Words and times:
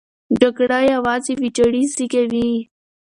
جګړه 0.41 0.79
یوازې 0.93 1.33
ویجاړۍ 1.41 1.83
زېږوي. 1.93 2.51